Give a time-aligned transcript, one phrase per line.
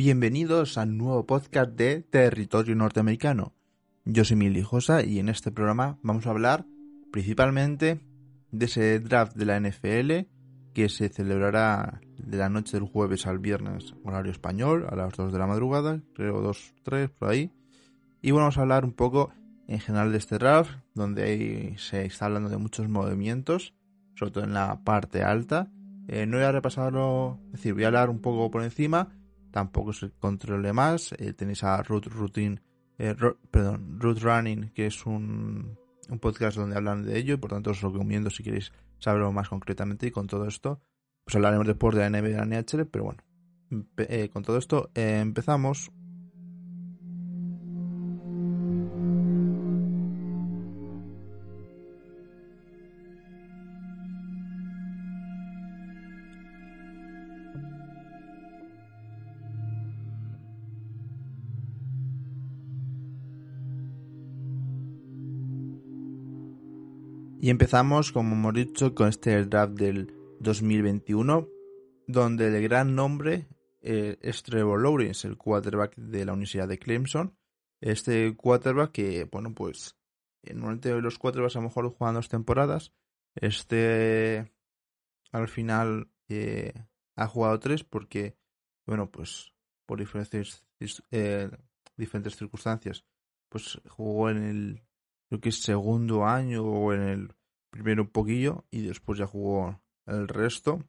[0.00, 3.52] Bienvenidos al nuevo podcast de Territorio Norteamericano.
[4.04, 6.64] Yo soy Mili Josa y en este programa vamos a hablar
[7.10, 7.98] principalmente
[8.52, 10.28] de ese draft de la NFL
[10.72, 15.32] que se celebrará de la noche del jueves al viernes horario español a las 2
[15.32, 17.50] de la madrugada, creo 2, 3 por ahí.
[18.22, 19.32] Y vamos a hablar un poco
[19.66, 23.74] en general de este draft, donde se está hablando de muchos movimientos,
[24.14, 25.72] sobre todo en la parte alta.
[26.06, 29.17] Eh, no voy a repasarlo, es decir, voy a hablar un poco por encima,
[29.58, 31.12] tampoco se controle más.
[31.18, 32.62] Eh, tenéis a Root Routine,
[32.96, 33.16] eh,
[33.50, 35.76] perdón, Root Running, que es un,
[36.08, 39.48] un podcast donde hablan de ello, y por tanto os recomiendo si queréis saberlo más
[39.48, 40.06] concretamente.
[40.06, 40.80] Y con todo esto,
[41.24, 43.22] pues hablaremos después de la NBA y la NHL, pero bueno,
[43.96, 45.90] eh, con todo esto eh, empezamos.
[67.40, 71.48] Y empezamos, como hemos dicho, con este draft del 2021,
[72.08, 73.46] donde el gran nombre
[73.80, 77.36] eh, es Trevor Lawrence, el quarterback de la Universidad de Clemson.
[77.80, 79.96] Este quarterback que, bueno, pues
[80.52, 82.92] normalmente los quarterbacks a lo mejor juegan dos temporadas.
[83.36, 84.52] Este
[85.30, 86.72] al final eh,
[87.16, 88.36] ha jugado tres porque,
[88.84, 89.52] bueno, pues
[89.86, 90.64] por diferentes,
[91.12, 91.48] eh,
[91.96, 93.04] diferentes circunstancias,
[93.48, 94.87] pues jugó en el,
[95.28, 97.34] creo que segundo año o en el
[97.70, 100.82] primero un poquillo y después ya jugó el resto.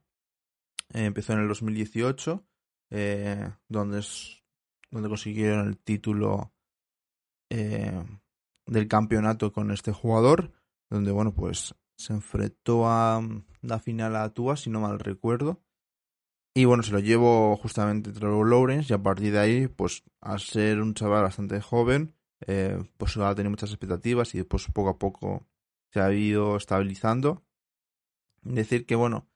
[0.93, 2.43] Eh, empezó en el 2018,
[2.91, 4.43] eh, donde, es,
[4.89, 6.53] donde consiguieron el título
[7.49, 8.03] eh,
[8.65, 10.51] del campeonato con este jugador,
[10.89, 13.21] donde bueno, pues se enfrentó a
[13.61, 15.61] la final a Tua, si no mal recuerdo.
[16.55, 20.39] Y bueno, se lo llevó justamente Trevor Lawrence y a partir de ahí, pues al
[20.39, 25.45] ser un chaval bastante joven, pues ha tenido muchas expectativas y después poco a poco
[25.91, 27.43] se ha ido estabilizando.
[28.41, 29.27] Decir que, bueno,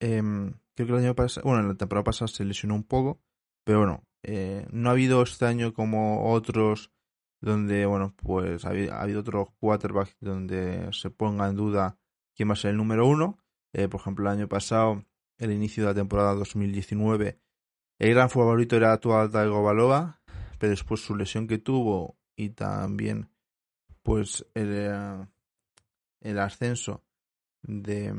[0.00, 3.20] em, creo que el año pasado, bueno, en la temporada pasada se lesionó un poco,
[3.64, 6.92] pero bueno, eh, no ha habido este año como otros
[7.40, 11.98] donde, bueno, pues ha habido, ha habido otros quarterbacks donde se ponga en duda
[12.34, 13.38] quién va a ser el número uno.
[13.72, 15.04] Eh, por ejemplo, el año pasado,
[15.38, 17.40] el inicio de la temporada 2019,
[17.98, 20.20] el gran favorito era Tua Tagovailoa,
[20.58, 23.28] pero después su lesión que tuvo y también,
[24.02, 25.26] pues, el, eh,
[26.20, 27.04] el ascenso
[27.62, 28.14] de,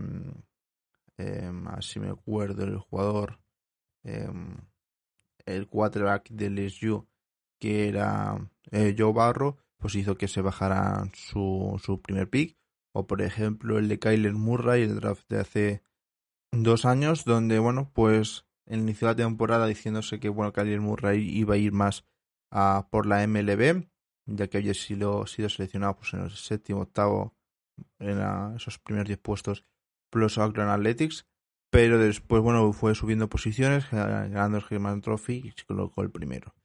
[1.18, 3.40] eh, así me acuerdo, el jugador,
[4.04, 4.30] eh,
[5.46, 7.08] el quarterback del LSU,
[7.60, 8.38] que era
[8.72, 12.58] eh, Joe Barro, pues hizo que se bajara su, su primer pick.
[12.92, 15.84] O por ejemplo el de Kyler Murray, el draft de hace
[16.52, 21.58] dos años, donde, bueno, pues inició la temporada diciéndose que, bueno, Kyler Murray iba a
[21.58, 22.06] ir más
[22.52, 23.89] a por la MLB,
[24.36, 27.36] ya que había sido, seleccionado pues, en el séptimo, octavo
[28.00, 28.20] en
[28.56, 29.66] esos primeros 10 puestos
[30.10, 31.26] plus Oakland Athletics,
[31.70, 36.56] pero después, bueno, fue subiendo posiciones, ganando el Herman Trophy y se colocó el primero.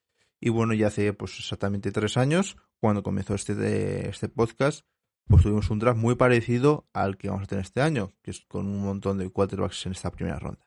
[0.41, 4.87] Y bueno, ya hace pues exactamente tres años, cuando comenzó este, este podcast,
[5.27, 8.41] pues tuvimos un draft muy parecido al que vamos a tener este año, que es
[8.47, 10.67] con un montón de quarterbacks en esta primera ronda.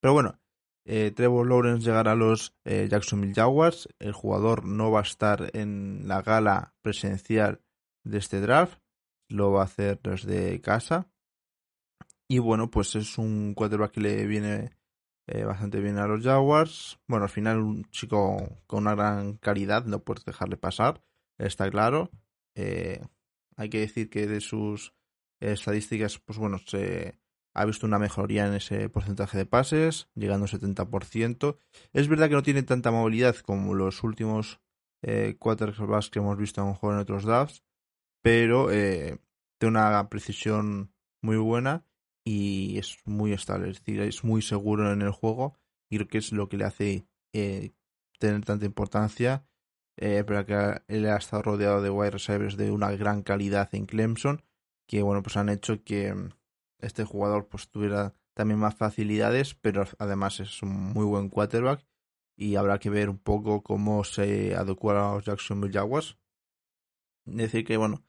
[0.00, 0.40] Pero bueno,
[0.84, 3.88] eh, Trevor Lawrence llegará a los eh, Jacksonville Jaguars.
[3.98, 7.60] El jugador no va a estar en la gala presencial
[8.04, 8.80] de este draft,
[9.28, 11.08] lo va a hacer desde casa.
[12.28, 14.70] Y bueno, pues es un quarterback que le viene
[15.26, 16.98] eh, bastante bien a los Jaguars.
[17.06, 21.02] Bueno, al final un chico con una gran calidad, no puedes dejarle pasar,
[21.38, 22.10] está claro.
[23.56, 24.94] Hay que decir que de sus
[25.40, 27.19] estadísticas, pues bueno, se
[27.54, 31.58] ha visto una mejoría en ese porcentaje de pases, llegando al 70%.
[31.92, 34.60] Es verdad que no tiene tanta movilidad como los últimos
[35.02, 37.64] eh, quarterbacks que hemos visto lo mejor en otros drafts,
[38.22, 39.18] pero eh,
[39.58, 40.92] tiene una precisión
[41.22, 41.86] muy buena
[42.24, 45.56] y es muy estable, es decir, es muy seguro en el juego
[45.90, 47.72] y creo que es lo que le hace eh,
[48.18, 49.46] tener tanta importancia,
[49.96, 53.86] eh, pero que él ha estado rodeado de wide receivers de una gran calidad en
[53.86, 54.42] Clemson,
[54.86, 56.14] que bueno, pues han hecho que
[56.82, 61.86] este jugador pues tuviera también más facilidades, pero además es un muy buen quarterback
[62.36, 66.16] y habrá que ver un poco cómo se adecua a los Jacksonville Jaguars.
[67.26, 68.02] Decir que bueno,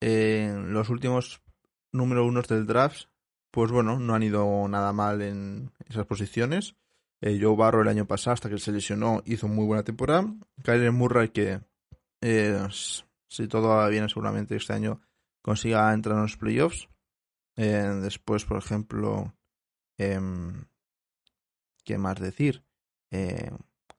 [0.00, 1.42] en los últimos
[1.92, 3.06] número unos del draft,
[3.50, 6.76] pues bueno, no han ido nada mal en esas posiciones.
[7.20, 10.26] Eh, Joe Barro el año pasado, hasta que se lesionó, hizo muy buena temporada.
[10.62, 11.60] Kyler Murray, que
[12.20, 15.00] eh, si todo va bien, seguramente este año
[15.40, 16.88] consiga entrar en los playoffs.
[17.56, 19.34] Eh, después, por ejemplo,
[19.98, 20.20] eh,
[21.84, 22.64] ¿qué más decir?
[23.10, 23.50] Eh,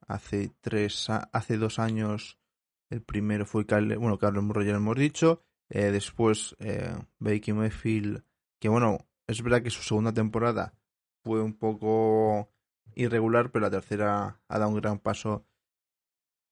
[0.07, 2.37] hace tres, hace dos años
[2.89, 8.23] el primero fue bueno, Carlos Murray ya lo hemos dicho, eh, después eh, Baker Mayfield,
[8.59, 10.73] que bueno, es verdad que su segunda temporada
[11.23, 12.51] fue un poco
[12.93, 15.45] irregular, pero la tercera ha dado un gran paso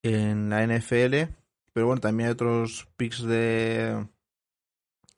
[0.02, 1.32] en la NFL.
[1.74, 4.08] Pero bueno, también hay otros picks de,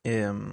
[0.04, 0.52] em,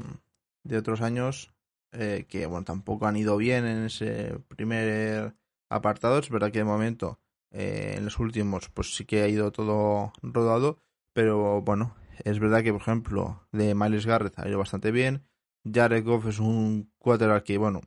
[0.64, 1.54] de otros años
[1.94, 5.36] eh, que bueno, tampoco han ido bien en ese primer
[5.70, 6.20] apartado.
[6.20, 7.20] Es verdad que de momento
[7.52, 10.80] eh, en los últimos pues sí que ha ido todo rodado,
[11.14, 15.28] pero bueno, es verdad que por ejemplo de Miles Garrett ha ido bastante bien.
[15.72, 17.82] Jared Goff es un quarterback que bueno,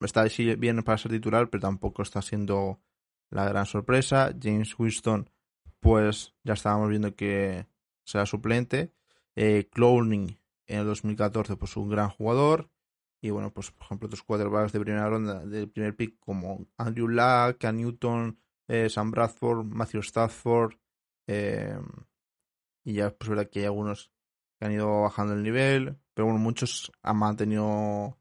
[0.00, 0.24] está
[0.58, 2.80] bien para ser titular, pero tampoco está siendo
[3.30, 4.32] la gran sorpresa.
[4.40, 5.30] James Winston
[5.80, 7.66] pues ya estábamos viendo que
[8.04, 8.92] será suplente.
[9.34, 12.70] Eh, Cloning en el 2014 pues un gran jugador.
[13.22, 17.08] Y bueno, pues por ejemplo, otros quarterbacks de primera ronda, del primer pick, como Andrew
[17.08, 20.74] Luck, Cam Newton, eh, Sam Bradford, Matthew Stafford.
[21.26, 21.78] Eh,
[22.84, 24.12] y ya, pues verdad que hay algunos
[24.58, 28.18] que han ido bajando el nivel, pero bueno, muchos han mantenido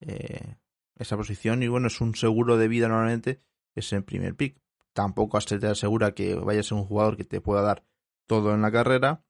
[0.00, 0.56] eh,
[0.96, 1.62] esa posición.
[1.62, 3.40] Y bueno, es un seguro de vida normalmente,
[3.74, 4.60] es el primer pick.
[4.92, 7.84] Tampoco te asegura que vaya a ser un jugador que te pueda dar
[8.26, 9.24] todo en la carrera,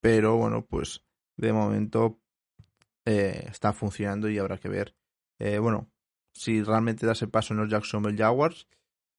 [0.00, 1.04] pero bueno, pues
[1.40, 2.20] de momento
[3.06, 4.94] eh, está funcionando y habrá que ver,
[5.38, 5.90] eh, bueno,
[6.34, 8.68] si realmente da ese paso en los Jacksonville Jaguars.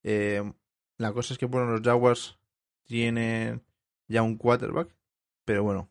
[0.04, 0.44] Eh,
[0.98, 2.40] la cosa es que, bueno, los Jaguars
[2.84, 3.64] tienen
[4.08, 4.96] ya un quarterback,
[5.46, 5.90] pero bueno,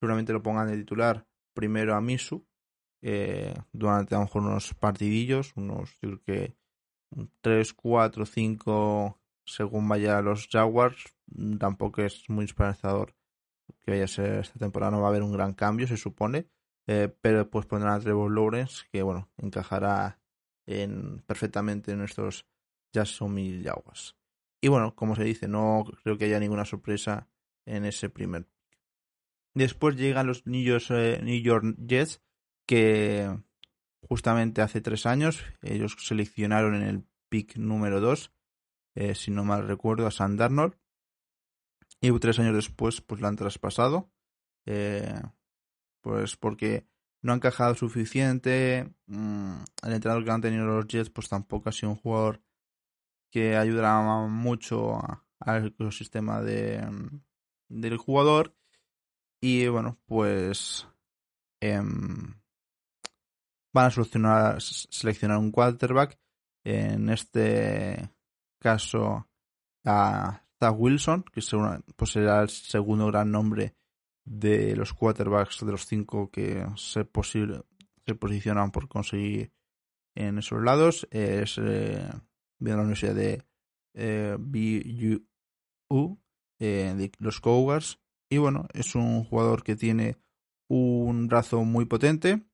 [0.00, 2.44] seguramente lo pongan de titular primero a Misu
[3.72, 6.56] durante a lo mejor unos partidillos, unos, yo creo que
[7.40, 11.04] 3, 4, 5 según vaya los Jaguars,
[11.60, 13.14] tampoco es muy esperanzador
[13.80, 16.46] que vaya a ser esta temporada, no va a haber un gran cambio, se supone.
[16.88, 20.20] Eh, pero pues pondrán a Trevor Lawrence, que bueno, encajará
[20.66, 22.46] en, perfectamente en estos
[22.92, 24.16] Jacksonville Jaguars.
[24.60, 27.28] Y bueno, como se dice, no creo que haya ninguna sorpresa
[27.66, 28.46] en ese primer
[29.56, 32.20] Después llegan los New York, eh, Jets,
[32.66, 33.38] que
[34.02, 38.32] justamente hace tres años ellos seleccionaron en el pick número 2,
[38.96, 40.74] eh, si no mal recuerdo, a Sam Darnold.
[42.06, 44.12] Y tres años después, pues lo han traspasado.
[44.64, 45.20] Eh,
[46.00, 46.86] pues porque
[47.20, 48.94] no han encajado suficiente.
[49.06, 52.40] Mm, el entrenador que han tenido los Jets, pues tampoco ha sido un jugador
[53.32, 55.00] que ayudará mucho
[55.40, 57.20] al ecosistema de, mm,
[57.68, 58.54] del jugador.
[59.40, 60.86] Y bueno, pues
[61.60, 62.34] em,
[63.72, 66.18] van a solucionar, seleccionar un quarterback.
[66.64, 68.10] En este
[68.60, 69.28] caso
[69.84, 71.40] a Zach Wilson, que
[71.96, 73.74] pues será el segundo gran nombre
[74.24, 77.62] de los quarterbacks de los cinco que se, posible,
[78.04, 79.52] se posicionan por conseguir
[80.16, 82.08] en esos lados es eh,
[82.58, 83.44] de la Universidad de
[83.94, 84.36] eh,
[86.58, 88.00] eh, de los Cougars
[88.30, 90.16] y bueno es un jugador que tiene
[90.68, 92.46] un brazo muy potente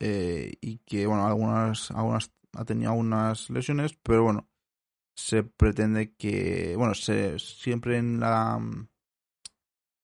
[0.00, 4.49] eh, y que bueno algunas algunas ha tenido algunas lesiones pero bueno
[5.16, 8.60] se pretende que bueno se siempre en la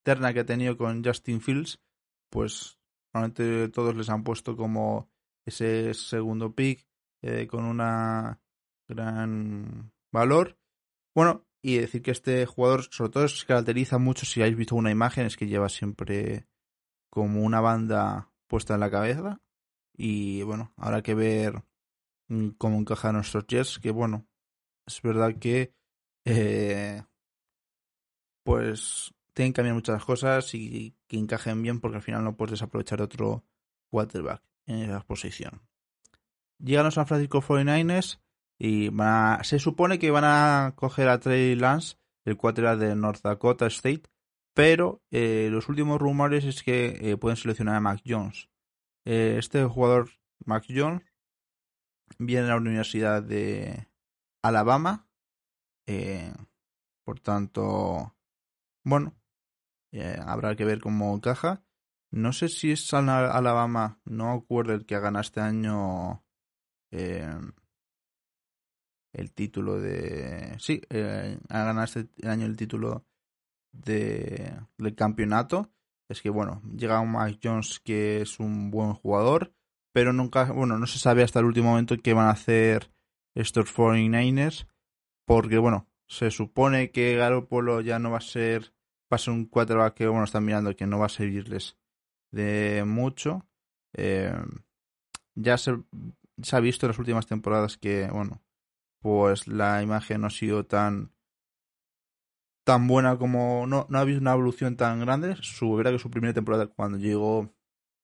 [0.05, 1.81] terna que ha tenido con Justin Fields,
[2.31, 2.79] pues
[3.13, 5.11] normalmente todos les han puesto como
[5.45, 6.87] ese segundo pick
[7.23, 8.41] eh, con una
[8.89, 10.59] gran valor.
[11.15, 14.91] Bueno, y decir que este jugador sobre todo se caracteriza mucho si habéis visto una
[14.91, 16.47] imagen, es que lleva siempre
[17.11, 19.41] como una banda puesta en la cabeza.
[19.97, 21.65] Y bueno, habrá que ver
[22.29, 24.27] mm, cómo encaja nuestros Jets, que bueno,
[24.87, 25.73] es verdad que
[26.25, 27.03] eh,
[28.43, 32.53] pues tienen que cambiar muchas cosas y que encajen bien porque al final no puedes
[32.53, 33.45] desaprovechar otro
[33.91, 35.63] quarterback en esa posición.
[36.59, 38.21] Llegan los San Francisco 49ers
[38.59, 38.91] y
[39.43, 44.05] se supone que van a coger a Trey Lance, el quarterback de North Dakota State,
[44.55, 48.49] pero eh, los últimos rumores es que eh, pueden seleccionar a Mac Jones.
[49.05, 50.11] Este jugador,
[50.45, 51.03] Mac Jones,
[52.19, 53.87] viene de la Universidad de
[54.49, 55.09] Alabama.
[57.05, 58.17] por tanto,
[58.85, 59.15] bueno,
[59.93, 61.65] eh, habrá que ver cómo encaja.
[62.11, 66.25] No sé si es Alabama, no acuerdo el que ha ganado este año
[66.91, 67.41] eh,
[69.13, 70.57] el título de...
[70.59, 73.07] Sí, eh, ha ganado este año el título
[73.73, 75.73] de, del campeonato.
[76.09, 79.53] Es que, bueno, llega un Mike Jones que es un buen jugador,
[79.93, 82.93] pero nunca, bueno, no se sabe hasta el último momento qué van a hacer
[83.37, 84.67] estos 49ers,
[85.25, 88.73] porque, bueno, se supone que Garoppolo ya no va a ser
[89.09, 91.79] pasa un quarterback que bueno están mirando que no va a servirles
[92.33, 93.47] de mucho.
[93.95, 94.35] Eh,
[95.35, 95.73] ya se,
[96.53, 98.43] ha visto en las últimas temporadas que, bueno,
[99.01, 101.13] pues la imagen no ha sido tan
[102.65, 103.67] tan buena como.
[103.67, 105.37] No, no ha habido una evolución tan grande.
[105.41, 107.55] Su, era que su primera temporada, cuando llegó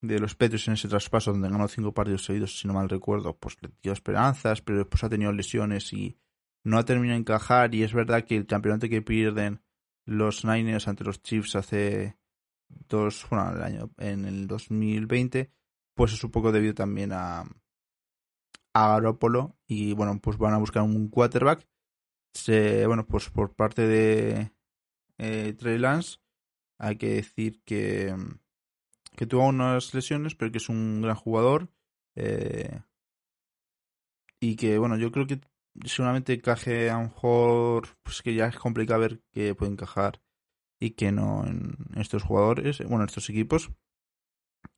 [0.02, 3.36] de los Patriots en ese traspaso, donde ganó cinco partidos seguidos, si no mal recuerdo,
[3.38, 6.18] pues le dio esperanzas, pero después ha tenido lesiones y
[6.64, 7.74] no ha terminado de encajar.
[7.74, 9.62] Y es verdad que el campeonato que pierden
[10.04, 12.18] los Niners ante los Chiefs hace
[12.68, 13.26] dos.
[13.30, 15.50] Bueno, el año, en el 2020,
[15.94, 17.44] pues es un poco debido también a.
[18.74, 21.68] A Garoppolo y bueno, pues van a buscar un quarterback
[22.34, 24.52] se, bueno, pues por parte de
[25.18, 26.18] eh, Trey Lance
[26.78, 28.14] hay que decir que,
[29.16, 31.70] que tuvo unas lesiones, pero que es un gran jugador.
[32.16, 32.80] Eh,
[34.40, 35.40] y que, bueno, yo creo que
[35.84, 40.20] seguramente encaje a lo mejor, pues que ya es complicado ver que puede encajar
[40.80, 43.70] y que no en estos jugadores, bueno, en estos equipos.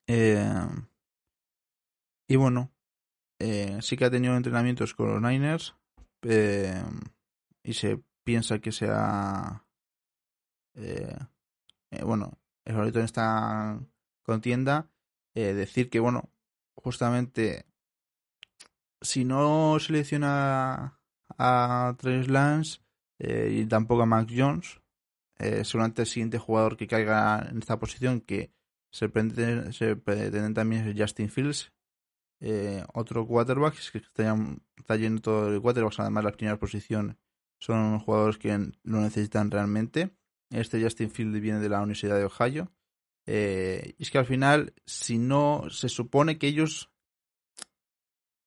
[0.07, 0.67] Eh,
[2.29, 2.73] y bueno,
[3.38, 5.75] eh, sí que ha tenido entrenamientos con los Niners.
[6.23, 6.83] Eh,
[7.62, 9.67] y se piensa que sea
[10.75, 11.17] eh,
[11.91, 13.79] eh, bueno el favorito en esta
[14.25, 14.90] contienda
[15.35, 16.31] eh, decir que bueno
[16.75, 17.66] justamente
[19.00, 20.99] si no selecciona
[21.38, 22.81] a Trace Lance
[23.19, 24.81] y tampoco a Max Jones
[25.38, 28.50] seguramente el siguiente jugador que caiga en esta posición que
[28.90, 31.73] se pretende, se también es Justin Fields
[32.93, 34.37] otro quarterback que está,
[34.76, 37.19] está lleno todo de quarterbacks además la primera posición
[37.64, 38.50] son jugadores que
[38.83, 40.14] lo necesitan realmente.
[40.50, 42.71] Este Justin Field viene de la Universidad de Ohio.
[43.26, 46.90] Eh, y es que al final, si no, se supone que ellos.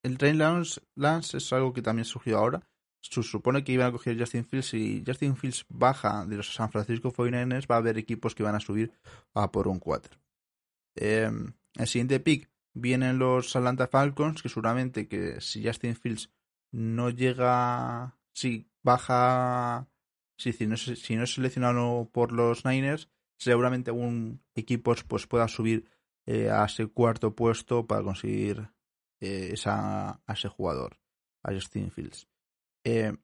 [0.03, 2.67] El Train Lance, Lance es algo que también surgió ahora.
[3.01, 4.67] Se supone que iban a coger Justin Fields.
[4.67, 8.55] Si Justin Fields baja de los San Francisco 49ers, va a haber equipos que van
[8.55, 8.91] a subir
[9.33, 10.17] a por un 4.
[10.95, 11.31] Eh,
[11.75, 16.29] el siguiente pick vienen los Atlanta Falcons, que seguramente que si Justin Fields
[16.71, 18.17] no llega.
[18.33, 19.87] Si baja,
[20.37, 25.89] si, no, si no es seleccionado por los Niners, seguramente algún equipo pues, pueda subir
[26.25, 28.69] eh, a ese cuarto puesto para conseguir
[29.21, 30.99] eh, esa, a ese jugador,
[31.43, 32.27] a Justin Fields.
[32.83, 33.15] Eh,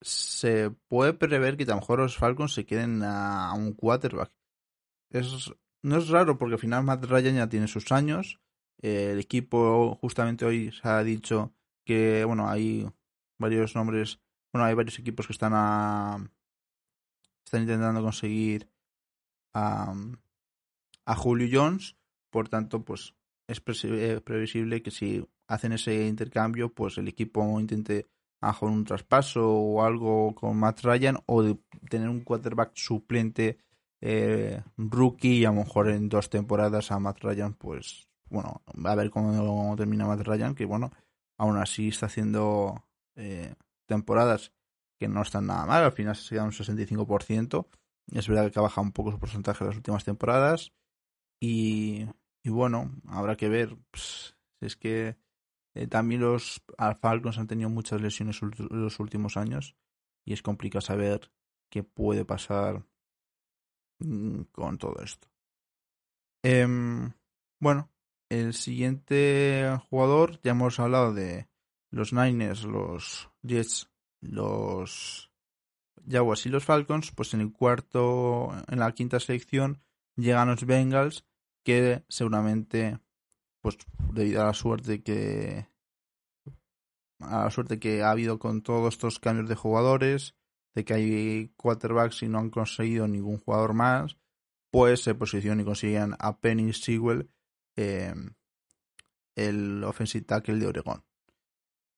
[0.00, 4.32] se puede prever que a lo mejor los Falcons se queden a, un quarterback.
[5.10, 5.52] Es,
[5.82, 8.40] no es raro porque al final Matt Ryan ya tiene sus años.
[8.80, 11.52] el equipo justamente hoy se ha dicho
[11.84, 12.88] que bueno hay
[13.38, 14.20] varios nombres
[14.52, 16.30] bueno, hay varios equipos que están a,
[17.44, 18.70] están intentando conseguir
[19.54, 19.94] a,
[21.04, 21.96] a Julio Jones,
[22.30, 23.14] por tanto, pues
[23.46, 28.06] es eh, previsible que si hacen ese intercambio, pues el equipo intente
[28.40, 33.58] hacer un traspaso o algo con Matt Ryan o de tener un quarterback suplente
[34.00, 38.94] eh, rookie y a lo mejor en dos temporadas a Matt Ryan, pues bueno, a
[38.94, 40.92] ver cómo termina Matt Ryan, que bueno,
[41.38, 42.84] aún así está haciendo
[43.16, 43.54] eh,
[43.86, 44.52] temporadas
[44.98, 47.66] que no están nada mal, al final se queda un 65%.
[48.12, 50.72] Es verdad que ha bajado un poco su porcentaje en las últimas temporadas.
[51.40, 52.06] Y,
[52.44, 53.76] bueno, habrá que ver.
[53.90, 55.16] Pues, es que
[55.74, 56.62] eh, también los
[57.00, 59.76] Falcons han tenido muchas lesiones en los últimos años.
[60.24, 61.30] Y es complicado saber
[61.70, 62.84] qué puede pasar
[64.00, 65.28] mm, con todo esto.
[66.42, 67.12] Em,
[67.60, 67.90] bueno,
[68.28, 71.48] el siguiente jugador, ya hemos hablado de
[71.90, 75.27] los Niners, los Jets, los
[76.08, 79.80] Jaguars y los Falcons, pues en el cuarto, en la quinta selección
[80.16, 81.24] llegan los Bengals,
[81.64, 82.98] que seguramente,
[83.60, 83.78] pues
[84.12, 85.66] debido a la suerte que
[87.20, 90.34] a la suerte que ha habido con todos estos cambios de jugadores,
[90.74, 94.16] de que hay quarterbacks y no han conseguido ningún jugador más,
[94.70, 97.30] pues se posicionan y consiguen a Penny Sewell,
[97.76, 98.14] eh,
[99.34, 101.07] el offensive tackle de Oregón.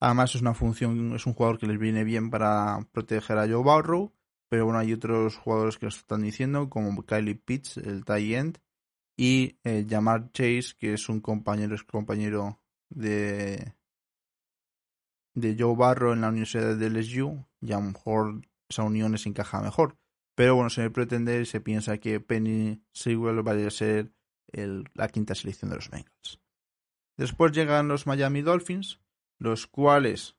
[0.00, 3.62] Además es una función, es un jugador que les viene bien para proteger a Joe
[3.62, 4.14] Burrow,
[4.48, 8.58] pero bueno, hay otros jugadores que lo están diciendo, como Kylie Pitts, el tight end,
[9.16, 13.74] y eh, Jamar Chase, que es un compañero, es compañero de,
[15.34, 19.28] de Joe Barrow en la Universidad de LSU, y a lo mejor esa unión se
[19.28, 19.98] encaja mejor.
[20.34, 24.12] Pero bueno, se pretende y se piensa que Penny Sewell vaya a ser
[24.94, 26.40] la quinta selección de los Bengals.
[27.18, 29.00] Después llegan los Miami Dolphins,
[29.40, 30.36] los cuales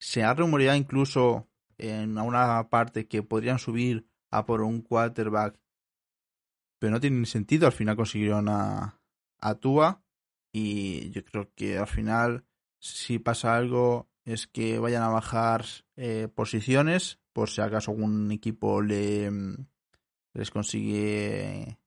[0.00, 5.60] se ha rumoreado incluso en una parte que podrían subir a por un quarterback,
[6.78, 7.66] pero no tiene sentido.
[7.66, 9.00] Al final consiguieron a,
[9.38, 10.02] a Tua
[10.50, 12.44] y yo creo que al final,
[12.80, 15.64] si pasa algo, es que vayan a bajar
[15.96, 19.30] eh, posiciones por si acaso algún equipo le,
[20.32, 21.78] les consigue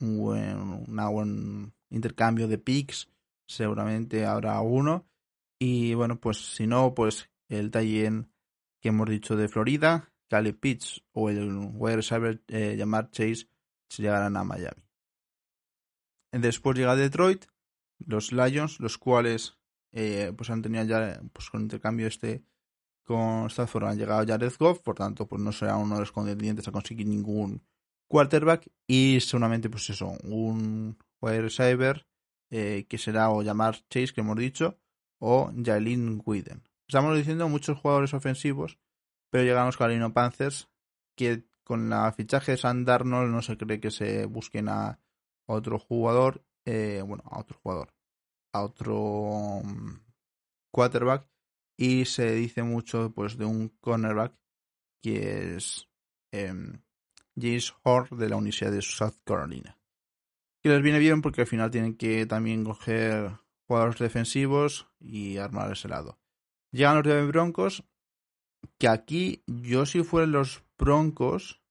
[0.00, 3.08] un buen, una buen intercambio de picks.
[3.46, 5.04] Seguramente habrá uno
[5.64, 8.30] y bueno, pues si no, pues el Tayen
[8.82, 12.76] que hemos dicho de Florida, Cali Pitts o el wide receiver eh,
[13.10, 13.48] Chase
[13.88, 14.84] se llegarán a Miami.
[16.32, 17.46] Después llega Detroit,
[17.98, 19.56] los Lions, los cuales
[19.92, 22.44] eh, pues han tenido ya pues con intercambio este
[23.02, 26.68] con Stafford han llegado Jared Goff, por tanto pues no será uno de los contendientes
[26.68, 27.62] a conseguir ningún
[28.06, 32.06] quarterback y seguramente pues eso, un wide receiver
[32.50, 34.78] eh, que será o llamar Chase que hemos dicho
[35.26, 36.62] o Jalen Widen.
[36.86, 38.78] Estamos diciendo muchos jugadores ofensivos,
[39.30, 40.68] pero llegamos con Carolina Panthers
[41.16, 42.58] que con la fichaje de
[43.04, 45.00] no se cree que se busquen a
[45.46, 47.94] otro jugador, eh, bueno, a otro jugador,
[48.52, 50.00] a otro mm,
[50.70, 51.26] quarterback
[51.78, 54.34] y se dice mucho pues de un cornerback
[55.02, 55.88] que es
[56.32, 56.52] eh,
[57.34, 57.74] James
[58.10, 59.78] de la Universidad de South Carolina.
[60.62, 65.72] Que les viene bien porque al final tienen que también coger jugadores defensivos y armar
[65.72, 66.18] ese lado.
[66.72, 67.84] Llegan los de Broncos,
[68.78, 71.62] que aquí yo si fueran los Broncos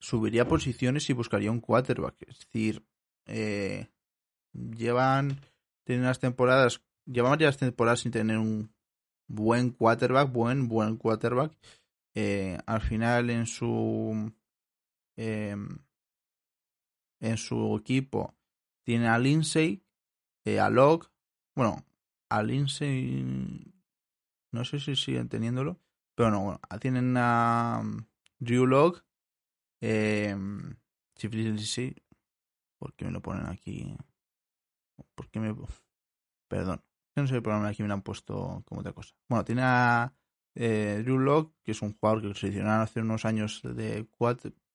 [0.00, 2.16] subiría posiciones y buscaría un quarterback.
[2.26, 2.84] Es decir,
[3.26, 3.88] eh,
[4.52, 5.40] llevan
[5.84, 8.72] tienen unas temporadas, llevan varias temporadas sin tener un
[9.28, 11.56] buen quarterback, buen, buen quarterback.
[12.14, 14.32] Eh, al final en su
[15.16, 15.78] em,
[17.20, 18.34] en su equipo
[18.84, 19.82] tiene a Lindsay,
[20.44, 21.08] eh, a Locke,
[21.54, 21.84] bueno,
[22.28, 23.72] a Lindsay
[24.52, 25.80] no sé si siguen teniéndolo,
[26.14, 28.04] pero no, bueno, tienen a um,
[28.38, 29.02] Drew Locke,
[29.80, 30.36] eh,
[31.16, 31.96] sí,
[32.78, 33.96] ¿por qué me lo ponen aquí?
[35.14, 35.54] ¿Por qué me
[36.48, 36.82] Perdón.
[37.16, 39.14] No sé por qué aquí me han puesto como otra cosa.
[39.28, 40.14] Bueno, tiene a
[40.54, 44.06] eh, Drew Locke, que es un jugador que seleccionaron hace unos años de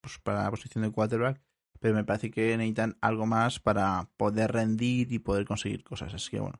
[0.01, 1.41] pues para la posición de quarterback,
[1.79, 6.13] pero me parece que necesitan algo más para poder rendir y poder conseguir cosas.
[6.13, 6.59] Así que bueno,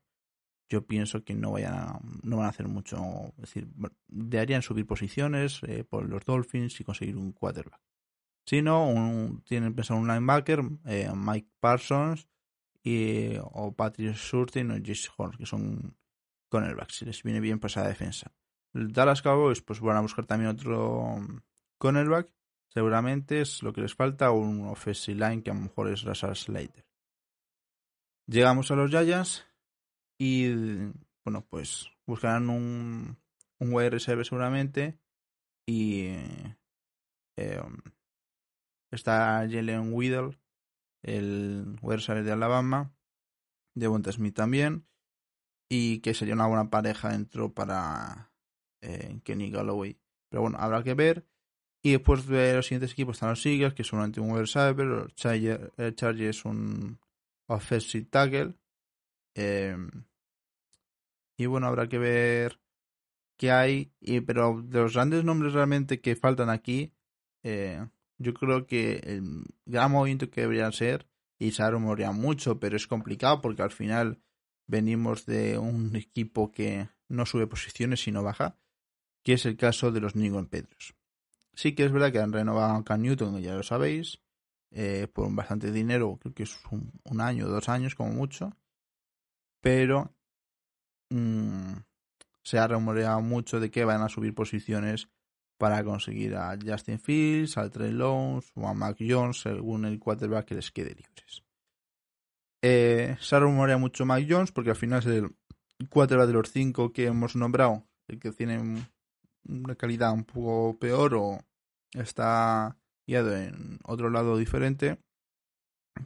[0.70, 2.98] yo pienso que no vayan a, no van a hacer mucho.
[3.38, 3.68] Es decir,
[4.08, 7.82] deberían subir posiciones eh, por los Dolphins y conseguir un quarterback.
[8.46, 12.28] Si no, un, tienen pensado un linebacker, eh, Mike Parsons,
[13.52, 15.96] o Patrick Surtain o Jesse Horn, que son
[16.50, 18.32] cornerbacks, si les viene bien pues a defensa.
[18.74, 21.18] Dallas Cowboys pues van a buscar también otro
[21.78, 22.30] cornerback,
[22.70, 26.36] seguramente es lo que les falta, un offensive line que a lo mejor es Rashad
[26.36, 26.86] Slater.
[28.28, 29.47] Llegamos a los Giants
[30.18, 30.50] y
[31.24, 33.18] bueno, pues buscarán un,
[33.60, 34.98] un wide receiver seguramente
[35.66, 36.16] y
[37.38, 37.62] eh,
[38.92, 40.38] está Jalen Weedle
[41.04, 42.94] el wide de Alabama,
[43.76, 44.86] de Bonta Smith también,
[45.70, 48.32] y que sería una buena pareja dentro para
[48.82, 50.00] eh, Kenny Galloway.
[50.30, 51.26] Pero bueno, habrá que ver.
[51.84, 55.14] Y después de los siguientes equipos están los Eagles, que son un wide receiver,
[55.96, 57.00] Chargers un
[57.48, 58.56] offensive tackle.
[59.38, 59.90] Em,
[61.38, 62.60] y bueno, habrá que ver
[63.38, 63.94] qué hay.
[64.02, 66.94] Y, pero de los grandes nombres realmente que faltan aquí,
[67.44, 71.08] eh, yo creo que el gran movimiento que debería ser,
[71.40, 71.72] y se ha
[72.12, 74.20] mucho, pero es complicado porque al final
[74.66, 78.58] venimos de un equipo que no sube posiciones sino baja,
[79.24, 80.96] que es el caso de los England Patriots.
[81.54, 84.20] Sí que es verdad que han renovado a Newton, ya lo sabéis,
[84.72, 88.56] eh, por bastante dinero, creo que es un, año, dos años como mucho,
[89.62, 90.14] pero
[91.10, 91.74] mm,
[92.44, 95.10] se ha rumoreado mucho de que van a subir posiciones
[95.58, 100.46] para conseguir a Justin Fields, a Trey Lawrence o a Mac Jones según el quarterback
[100.46, 101.44] que les quede libres.
[102.62, 105.36] Eh, se rumorea mucho Mac Jones porque al final es el
[105.90, 108.88] quarterback de los cinco que hemos nombrado el que tiene
[109.48, 111.40] una calidad un poco peor o
[111.94, 115.00] está guiado en otro lado diferente.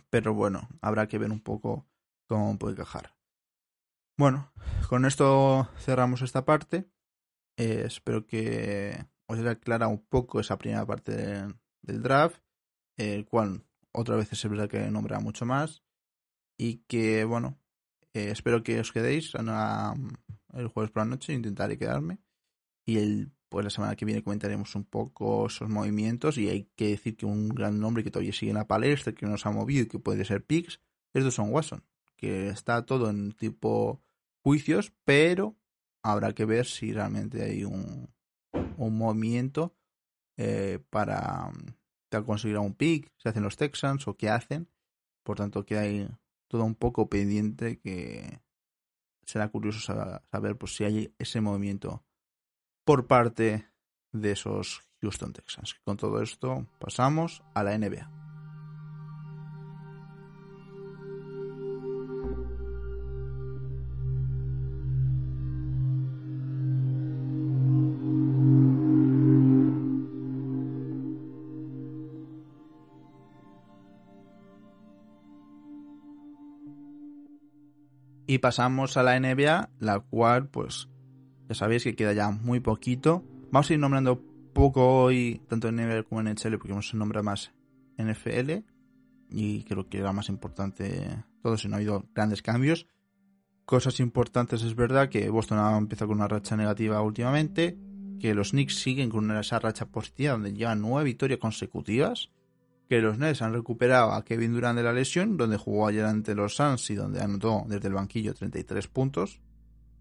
[0.10, 1.86] Pero bueno, habrá que ver un poco
[2.28, 3.14] cómo puede cajar.
[4.22, 4.54] Bueno,
[4.88, 6.88] con esto cerramos esta parte.
[7.58, 11.12] Eh, espero que os era clara un poco esa primera parte
[11.82, 12.40] del draft,
[12.98, 15.82] el cual otra vez es verdad que nombra mucho más.
[16.56, 17.60] Y que bueno,
[18.14, 19.34] eh, espero que os quedéis.
[19.34, 22.20] El jueves por la noche, intentaré quedarme.
[22.86, 26.38] Y el pues la semana que viene comentaremos un poco esos movimientos.
[26.38, 29.26] Y hay que decir que un gran nombre que todavía sigue en la palestra, que
[29.26, 30.80] nos ha movido y que puede ser Pix,
[31.12, 31.84] es Son Watson,
[32.16, 34.04] que está todo en tipo
[34.44, 35.56] juicios, pero
[36.04, 38.10] habrá que ver si realmente hay un,
[38.78, 39.76] un movimiento
[40.38, 41.52] eh, para,
[42.26, 44.70] conseguir un pick, si hacen los Texans o qué hacen.
[45.24, 46.10] Por tanto, que hay
[46.48, 48.42] todo un poco pendiente que
[49.24, 52.04] será curioso saber pues, si hay ese movimiento
[52.84, 53.70] por parte
[54.12, 55.76] de esos Houston Texans.
[55.84, 58.21] Con todo esto pasamos a la NBA.
[78.32, 80.88] Y pasamos a la NBA, la cual, pues,
[81.50, 83.26] ya sabéis que queda ya muy poquito.
[83.52, 86.98] Vamos a ir nombrando poco hoy, tanto en NBA como en NHL, porque vamos a
[86.98, 87.52] nombrar más
[87.98, 88.64] NFL.
[89.32, 92.88] Y creo que era más importante todo, si no ha habido grandes cambios.
[93.66, 97.78] Cosas importantes es verdad que Boston ha empezado con una racha negativa últimamente,
[98.18, 102.32] que los Knicks siguen con esa racha positiva donde llevan nueve victorias consecutivas,
[102.92, 106.36] que los Nets han recuperado a Kevin Durant de la lesión, donde jugó ayer ante
[106.36, 109.40] los Suns y donde anotó desde el banquillo 33 puntos.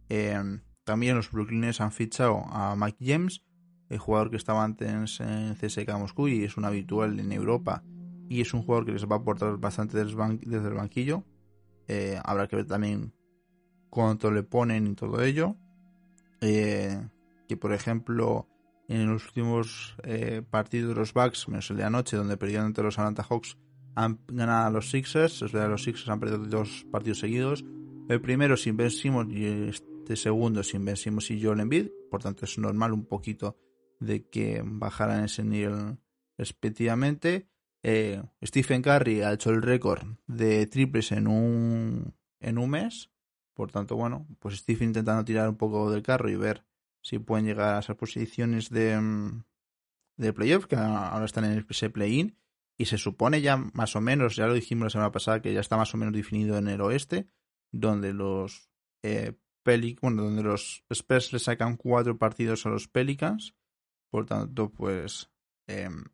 [0.09, 3.45] Em, también los Brooklyn Nets han fichado a Mike James,
[3.91, 7.85] el jugador que estaba antes en CSK Moscú y es un habitual en Europa
[8.29, 11.23] y es un jugador que les va a aportar bastante desde el banquillo.
[11.87, 13.15] Eh, habrá que ver también
[13.89, 15.55] cuánto le ponen y todo ello.
[16.41, 17.01] Eh,
[17.47, 18.49] que por ejemplo
[18.91, 22.83] en los últimos eh, partidos de los Bucks, menos el de anoche, donde perdieron ante
[22.83, 23.57] los Atlanta Hawks,
[23.95, 25.41] han ganado a los Sixers.
[25.43, 27.65] Verdad, los Sixers han perdido dos partidos seguidos.
[28.09, 31.89] El primero sin Ben Simmons y este segundo sin Ben Simmons y Joel Embiid.
[32.11, 33.57] Por tanto, es normal un poquito
[34.01, 35.99] de que bajaran ese nivel
[36.37, 37.49] respectivamente.
[37.85, 43.09] Eh, Stephen Curry ha hecho el récord de triples en un, en un mes.
[43.55, 46.65] Por tanto, bueno, pues Stephen intentando tirar un poco del carro y ver
[47.03, 49.45] si pueden llegar a esas posiciones de, mm,
[50.17, 52.37] de playoff, que ahora están en ese play-in.
[52.77, 55.61] Y se supone ya más o menos, ya lo dijimos la semana pasada, que ya
[55.61, 57.29] está más o menos definido en el oeste,
[57.71, 58.71] donde los
[59.03, 59.35] eh,
[60.01, 63.55] bueno, donde los Spurs le sacan cuatro partidos a los Pelicans.
[64.11, 65.31] Por tanto, pues
[65.67, 66.05] em,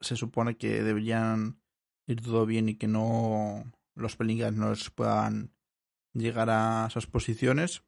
[0.00, 1.60] se supone que deberían
[2.06, 3.64] ir todo bien y que no
[3.94, 5.52] los Pelicans no puedan
[6.12, 7.82] llegar a esas posiciones.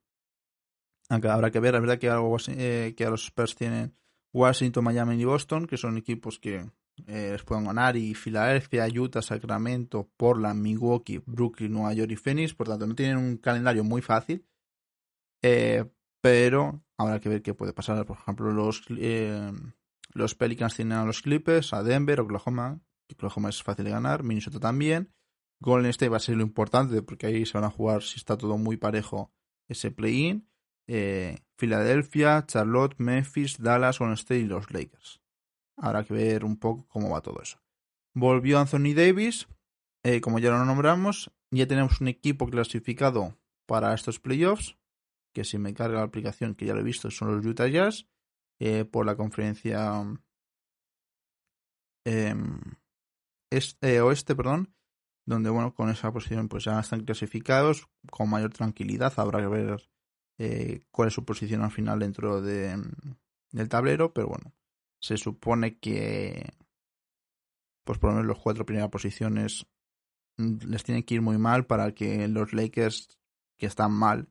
[1.09, 3.95] Aunque habrá que ver, la verdad que, algo, eh, que a los Spurs tienen
[4.33, 6.69] Washington, Miami y Boston, que son equipos que
[7.07, 12.55] eh, les pueden ganar, y Filadelfia, Utah, Sacramento, Portland, Milwaukee, Brooklyn, Nueva York y Phoenix,
[12.55, 14.45] por tanto no tienen un calendario muy fácil,
[15.43, 15.85] eh,
[16.21, 18.05] pero habrá que ver qué puede pasar.
[18.05, 18.85] Por ejemplo, los,
[20.13, 22.81] los Pelicans tienen a los Clippers, a Denver, Oklahoma,
[23.13, 25.13] Oklahoma es fácil de ganar, Minnesota también,
[25.61, 28.37] Golden State va a ser lo importante porque ahí se van a jugar si está
[28.37, 29.33] todo muy parejo
[29.69, 30.49] ese play-in.
[30.89, 35.21] Eh, Filadelfia, Charlotte, Memphis, Dallas, Golden State y los Lakers.
[35.77, 37.59] Habrá que ver un poco cómo va todo eso.
[38.15, 39.49] Volvió Anthony Davis,
[40.05, 44.77] eh, como ya lo nombramos, ya tenemos un equipo clasificado para estos playoffs,
[45.35, 48.07] que si me carga la aplicación, que ya lo he visto, son los Utah Jazz,
[48.59, 50.03] eh, por la conferencia
[52.07, 52.61] em,
[54.03, 54.75] oeste, perdón,
[55.27, 59.91] donde bueno, con esa posición pues ya están clasificados con mayor tranquilidad, habrá que ver
[60.39, 62.77] eh, cuál es su posición al final dentro de,
[63.53, 64.55] del tablero, pero bueno,
[65.01, 66.55] se supone que
[67.85, 69.67] pues por lo menos las cuatro primeras posiciones
[70.37, 73.09] mm, les tienen que ir muy mal para que los Lakers
[73.57, 74.29] que están mal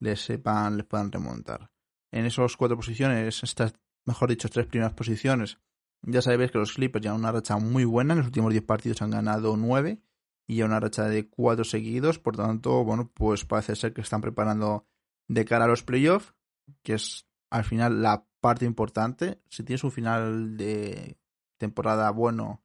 [0.00, 1.70] les sepan, les puedan remontar.
[2.10, 5.58] En esas cuatro posiciones, estas, mejor dicho, tres primeras posiciones,
[6.02, 9.02] ya sabéis que los Clippers llevan una racha muy buena, en los últimos diez partidos
[9.02, 10.00] han ganado nueve
[10.46, 12.18] y ya una racha de cuatro seguidos.
[12.18, 14.86] Por tanto, bueno, pues parece ser que están preparando
[15.28, 16.34] de cara a los playoffs,
[16.82, 19.40] que es al final la parte importante.
[19.48, 21.18] Si tienes un final de
[21.58, 22.62] temporada bueno,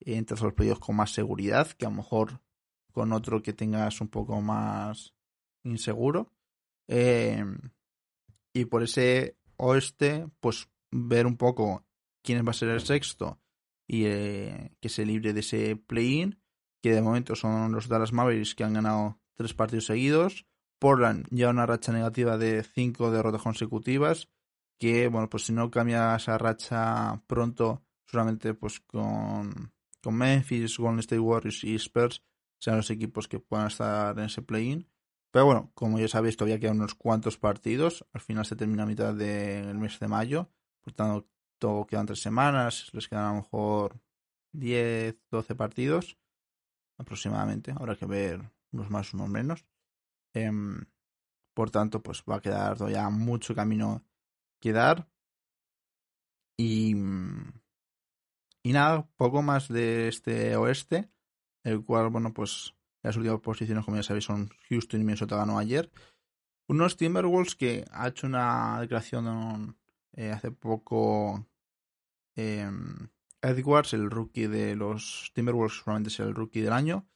[0.00, 2.40] entras a los playoffs con más seguridad, que a lo mejor
[2.92, 5.14] con otro que tengas un poco más
[5.64, 6.32] inseguro.
[6.88, 7.58] Em,
[8.52, 11.84] y por ese oeste, pues ver un poco
[12.22, 13.40] quién va a ser el sexto
[13.86, 16.40] y eh, que se libre de ese play-in
[16.82, 20.46] que de momento son los Dallas Mavericks que han ganado tres partidos seguidos.
[20.78, 24.28] Portland ya una racha negativa de cinco derrotas consecutivas.
[24.78, 31.00] Que, bueno, pues si no cambia esa racha pronto, solamente pues con, con Memphis, Golden
[31.00, 32.22] State Warriors y Spurs
[32.58, 34.86] sean los equipos que puedan estar en ese play-in.
[35.30, 38.06] Pero bueno, como ya sabéis, todavía quedan unos cuantos partidos.
[38.12, 40.50] Al final se termina a mitad del mes de mayo.
[40.82, 42.90] Por tanto, todo quedan tres semanas.
[42.92, 44.00] Les quedan a lo mejor
[44.52, 46.18] 10, 12 partidos
[46.98, 47.72] aproximadamente.
[47.72, 49.66] Habrá que ver unos más, unos menos.
[50.36, 50.84] Em,
[51.54, 54.04] por tanto, pues va a quedar todavía mucho camino
[54.60, 55.08] que dar.
[56.58, 56.94] Y,
[58.62, 61.10] y nada, poco más de este oeste,
[61.64, 65.58] el cual, bueno, pues las últimas posiciones, como ya sabéis, son Houston y Minnesota ganó
[65.58, 65.90] ayer.
[66.68, 69.78] Unos Timberwolves que ha hecho una declaración
[70.12, 71.46] eh, hace poco
[72.36, 72.70] eh,
[73.40, 77.06] Edwards, el rookie de los Timberwolves, probablemente sea el rookie del año,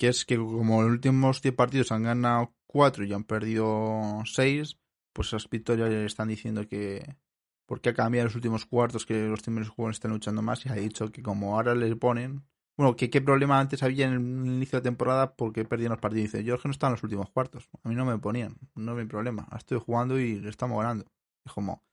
[0.00, 4.78] que es que como los últimos 10 partidos han ganado 4 y han perdido 6,
[5.12, 7.18] pues esas victorias le están diciendo que
[7.66, 11.12] porque ha cambiado los últimos cuartos que los Timberwolves están luchando más y ha dicho
[11.12, 12.46] que como ahora les ponen,
[12.78, 16.32] bueno, ¿qué, qué problema antes había en el inicio de temporada porque perdían los partidos.
[16.32, 17.68] Dice, es que no estaba en los últimos cuartos.
[17.84, 19.46] A mí no me ponían, no hay problema.
[19.54, 21.12] estoy jugando y le estamos ganando.
[21.44, 21.84] Es como,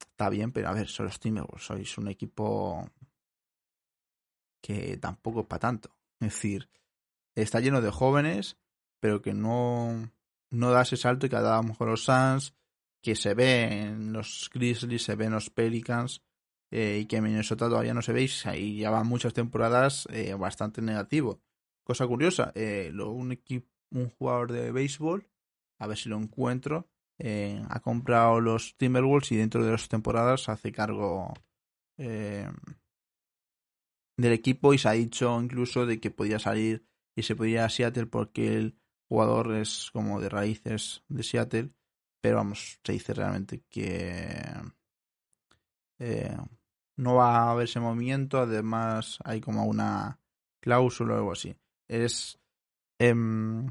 [0.00, 2.88] está bien, pero a ver, son los Timberwolves, sois un equipo
[4.62, 5.90] que tampoco es para tanto.
[6.18, 6.70] Es decir,
[7.34, 8.58] está lleno de jóvenes,
[9.00, 10.10] pero que no,
[10.50, 12.54] no da ese salto que da a lo mejor los Suns,
[13.02, 16.22] que se ve en los Grizzlies, se ve en los Pelicans,
[16.70, 20.32] eh, y que en Minnesota todavía no se veis, ahí ya van muchas temporadas eh,
[20.34, 21.42] bastante negativo.
[21.84, 25.28] Cosa curiosa, eh, un, equipo, un jugador de béisbol,
[25.78, 26.88] a ver si lo encuentro,
[27.68, 31.32] ha comprado los Timberwolves y dentro de las temporadas hace cargo
[31.96, 32.48] del
[34.18, 38.06] equipo y se ha dicho incluso de que podía salir y se podía a Seattle
[38.06, 38.76] porque el
[39.08, 41.70] jugador es como de raíces de Seattle,
[42.20, 44.42] pero vamos, se dice realmente que
[46.96, 50.20] no va a haber ese movimiento, además hay como una
[50.60, 51.54] cláusula o algo así.
[51.88, 52.38] Es...
[52.98, 53.66] Em,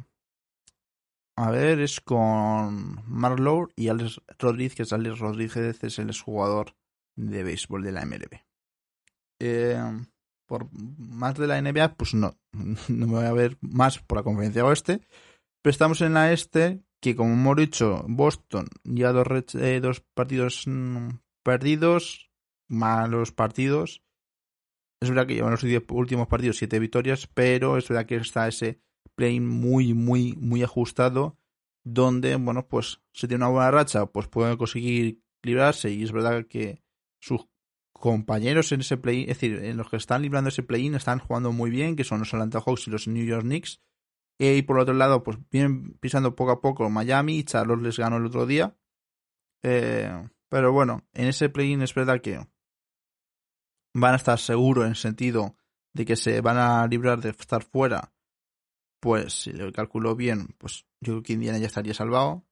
[1.37, 6.75] a ver, es con Marlowe y Alex Rodríguez, Alex Rodríguez es el jugador
[7.15, 8.43] de béisbol de la MLB.
[9.39, 10.05] Em,
[10.51, 14.23] por más de la NBA, pues no, no me voy a ver más por la
[14.23, 14.99] conferencia oeste.
[15.61, 20.63] Pero estamos en la este, que como hemos dicho, Boston ya dos, eh, dos partidos
[20.67, 21.07] mm,
[21.41, 22.31] perdidos,
[22.67, 24.03] malos partidos.
[25.01, 28.81] Es verdad que llevan los últimos partidos siete victorias, pero es verdad que está ese
[29.15, 31.37] play muy, muy, muy ajustado,
[31.85, 36.45] donde, bueno, pues si tiene una buena racha, pues pueden conseguir librarse y es verdad
[36.45, 36.83] que
[37.21, 37.47] sus
[38.01, 41.53] compañeros en ese play, es decir, en los que están librando ese play-in están jugando
[41.53, 43.81] muy bien, que son los Atlanta Hawks y los New York Knicks.
[44.37, 48.17] Y por otro lado, pues vienen pisando poco a poco Miami y Charlotte les ganó
[48.17, 48.75] el otro día.
[49.63, 50.11] Eh,
[50.49, 52.45] pero bueno, en ese play-in es verdad que
[53.93, 55.55] van a estar seguros en el sentido
[55.93, 58.13] de que se van a librar de estar fuera,
[58.99, 62.45] pues si lo calculo bien, pues yo creo que Indiana ya estaría salvado.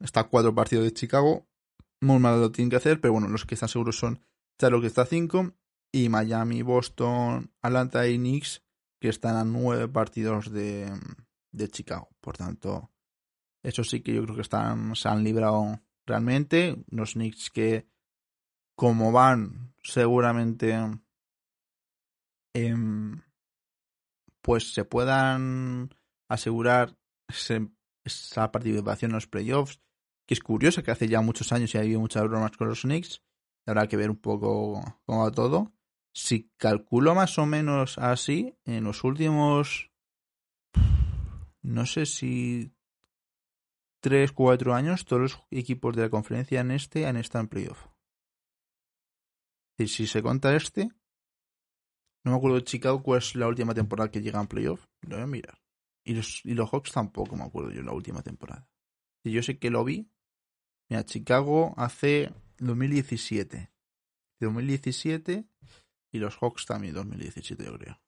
[0.00, 1.48] Está cuatro partidos de Chicago.
[2.00, 4.24] Muy mal lo tienen que hacer, pero bueno, los que están seguros son
[4.58, 5.54] Charlotte que está a cinco
[5.92, 8.64] y Miami, Boston, Atlanta y Knicks
[9.00, 10.90] que están a nueve partidos de,
[11.52, 12.08] de Chicago.
[12.20, 12.90] Por tanto,
[13.62, 16.84] eso sí que yo creo que están, se han librado realmente.
[16.90, 17.88] Los Knicks que
[18.76, 20.76] como van seguramente
[22.54, 23.22] em,
[24.42, 25.94] pues se puedan
[26.28, 26.96] asegurar
[27.28, 29.80] esa participación en los playoffs,
[30.26, 32.82] que es curioso que hace ya muchos años y ha habido muchas bromas con los
[32.82, 33.22] Knicks,
[33.68, 35.72] habrá que ver un poco cómo va todo.
[36.12, 39.90] Si calculo más o menos así, en los últimos,
[41.62, 42.72] no sé si
[44.00, 47.86] 3, 4 años, todos los equipos de la conferencia en este han estado en playoff.
[49.76, 50.88] Y si se cuenta este,
[52.24, 54.86] no me acuerdo de Chicago cuál es la última temporada que llega en playoff.
[55.02, 55.62] Lo voy a mirar.
[56.04, 58.66] Y los, y los Hawks tampoco me acuerdo yo la última temporada.
[59.22, 60.10] Y yo sé que lo vi.
[60.88, 63.70] Mira, Chicago hace 2017.
[64.40, 65.44] 2017
[66.12, 68.00] y los Hawks también 2017 yo creo.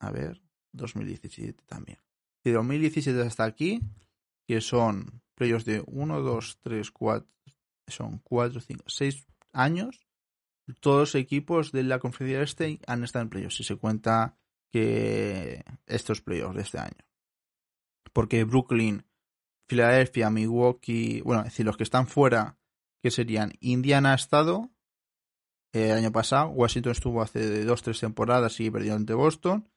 [0.00, 0.40] A ver,
[0.72, 1.98] 2017 también.
[2.44, 3.80] De 2017 hasta aquí,
[4.46, 7.28] que son playoffs de 1, 2, 3, 4,
[7.88, 10.08] son 4, 5, 6 años,
[10.80, 14.36] todos los equipos de la conferencia este han estado en playoffs, si se cuenta
[14.70, 17.06] que estos playoffs de este año.
[18.12, 19.04] Porque Brooklyn,
[19.68, 22.56] Filadelfia, Milwaukee, bueno, es decir, los que están fuera,
[23.02, 24.70] que serían Indiana estado
[25.72, 29.68] eh, el año pasado, Washington estuvo hace dos, tres temporadas y perdió ante Boston,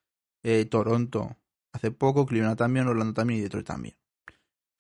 [0.44, 1.38] eh, Toronto
[1.74, 3.96] hace poco, Cleveland también, Orlando también y Detroit también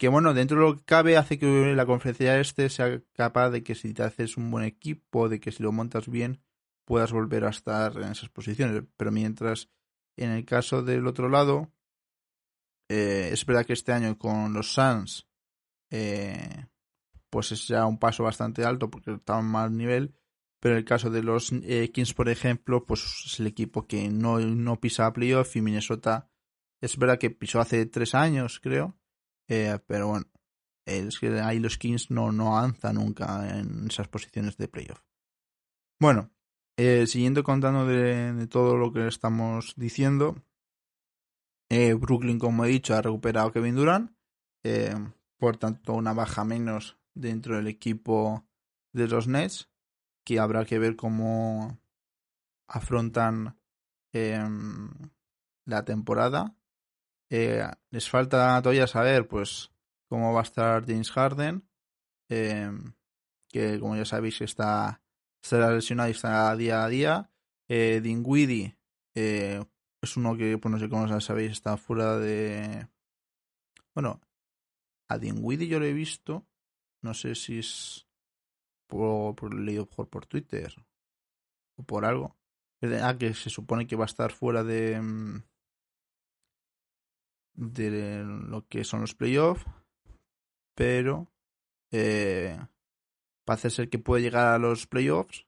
[0.02, 3.62] que bueno, dentro de lo que cabe hace que la conferencia este sea capaz de
[3.62, 6.42] que si te haces un buen equipo, de que si lo montas bien,
[6.86, 8.82] puedas volver a estar en esas posiciones.
[8.98, 9.70] Pero mientras
[10.18, 11.72] en el caso del otro lado,
[12.94, 15.26] eh, es verdad que este año con los Suns,
[15.90, 16.66] eh,
[17.30, 20.14] pues es ya un paso bastante alto porque está a más nivel.
[20.60, 24.10] Pero en el caso de los eh, Kings, por ejemplo, pues es el equipo que
[24.10, 26.30] no, no pisa playoff y Minnesota
[26.82, 28.98] es verdad que pisó hace tres años, creo
[29.86, 30.26] pero bueno,
[30.86, 35.02] es que ahí los Kings no, no avanzan nunca en esas posiciones de playoff.
[36.00, 36.32] Bueno,
[36.78, 40.42] siguiendo contando de, todo lo que estamos diciendo,
[41.72, 44.12] eh, Brooklyn, como he dicho, ha recuperado Kevin Durant,
[45.38, 48.46] por tanto una baja menos dentro del equipo
[48.94, 49.70] de los Nets,
[50.24, 51.80] que habrá que ver cómo
[52.68, 53.58] afrontan
[54.14, 54.90] em,
[55.66, 56.56] la temporada
[57.34, 59.72] eh, les falta todavía saber, pues,
[60.10, 61.66] cómo va a estar James Harden,
[62.28, 65.02] que como ya sabéis está,
[65.42, 67.32] está lesionado y está día a día.
[67.70, 68.78] Eh, Dingwiddie
[69.16, 69.64] eh,
[70.02, 72.88] es uno que, pues no sé cómo sabéis, está fuera de...
[73.94, 74.22] Bueno,
[75.08, 76.46] a Dingwiddie yo lo he visto,
[77.02, 78.08] no sé si es
[78.88, 80.74] por, por leído por, por Twitter
[81.76, 82.36] o por algo.
[83.04, 85.44] Ah, que se supone que va a estar fuera de mm,
[87.54, 89.66] de lo que son los playoffs,
[90.76, 91.32] pero
[91.92, 92.58] eh,
[93.46, 95.46] parece ser que puede llegar a los playoffs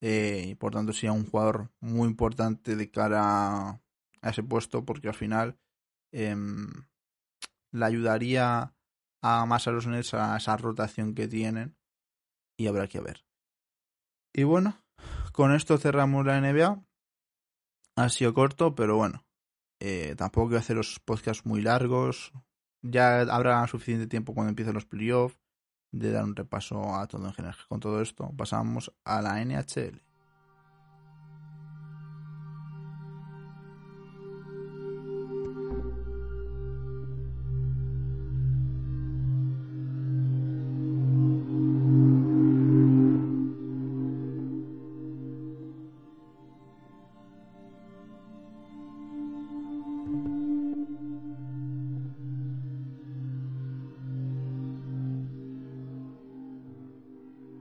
[0.00, 3.80] eh, y por tanto sea un jugador muy importante de cara
[4.24, 5.58] a ese puesto porque al final
[6.12, 6.34] eh,
[7.72, 8.74] le ayudaría
[9.22, 11.76] a más a los Nets a esa rotación que tienen
[12.58, 13.26] y habrá que ver.
[14.32, 14.82] Y bueno,
[15.32, 16.82] con esto cerramos la NBA.
[17.96, 19.24] Ha sido corto, pero bueno,
[19.80, 22.32] eh, tampoco quiero hacer los podcasts muy largos.
[22.82, 25.38] Ya habrá suficiente tiempo cuando empiecen los playoffs
[25.92, 27.56] de dar un repaso a todo en general.
[27.68, 30.03] Con todo esto, pasamos a la NHL.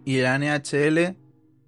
[0.05, 1.17] Y en la NHL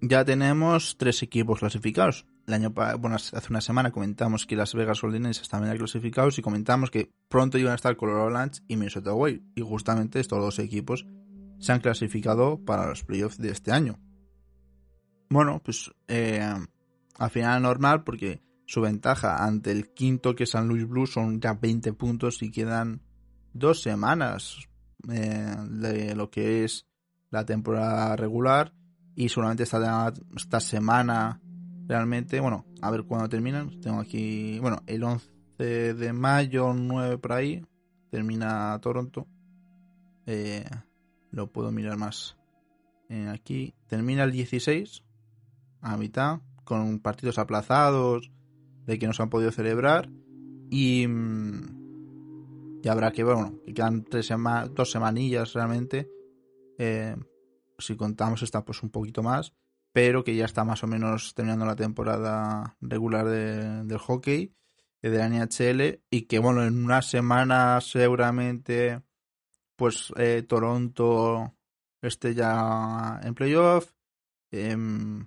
[0.00, 2.26] ya tenemos tres equipos clasificados.
[2.46, 6.38] El año bueno, hace una semana comentamos que las Vegas Golden Knights estaban ya clasificados
[6.38, 9.42] y comentamos que pronto iban a estar Colorado Avalanche y Minnesota Wild.
[9.56, 11.06] Y justamente estos dos equipos
[11.58, 13.98] se han clasificado para los playoffs de este año.
[15.28, 16.54] Bueno, pues eh,
[17.18, 21.40] al final normal porque su ventaja ante el quinto que es San Luis Blues son
[21.40, 23.02] ya 20 puntos y quedan
[23.52, 24.68] dos semanas
[25.10, 26.86] eh, de lo que es
[27.30, 28.72] la temporada regular
[29.14, 31.40] y solamente esta, esta semana
[31.86, 33.80] realmente, bueno, a ver cuándo terminan.
[33.80, 37.64] Tengo aquí, bueno, el 11 de mayo, 9 por ahí,
[38.10, 39.26] termina Toronto.
[40.26, 40.64] Eh,
[41.30, 42.36] lo puedo mirar más
[43.08, 43.74] eh, aquí.
[43.86, 45.02] Termina el 16,
[45.80, 48.30] a mitad, con partidos aplazados,
[48.86, 50.10] de que no se han podido celebrar.
[50.70, 54.30] Y, mm, habrá que bueno, que quedan tres
[54.74, 56.08] dos semanillas realmente
[56.78, 57.16] eh,
[57.78, 59.52] si contamos esta pues un poquito más,
[59.92, 64.54] pero que ya está más o menos terminando la temporada regular del hockey
[65.02, 69.02] de la NHL y que bueno, en una semana seguramente
[69.76, 71.54] pues eh, Toronto
[72.02, 73.92] esté ya en playoff.
[74.50, 75.26] Em,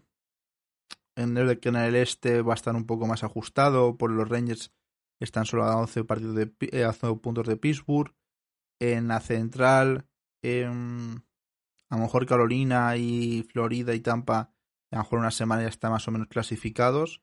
[1.16, 4.28] en el que en el este va a estar un poco más ajustado por los
[4.28, 4.72] Rangers
[5.20, 6.90] están solo a 11 partidos de eh,
[7.22, 8.16] puntos de Pittsburgh
[8.80, 10.08] en la central
[10.42, 11.20] em,
[11.90, 14.52] a lo mejor Carolina y Florida y Tampa,
[14.92, 17.22] a lo mejor una semana ya están más o menos clasificados.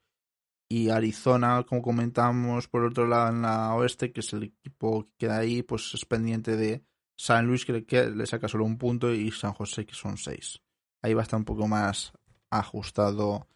[0.68, 5.26] Y Arizona, como comentamos por otro lado en la oeste, que es el equipo que
[5.26, 6.84] queda ahí, pues es pendiente de
[7.16, 10.60] San Luis, que le, saca solo un punto, y San José, que son seis.
[11.02, 12.12] Ahí va a estar un poco más
[12.50, 13.48] ajustado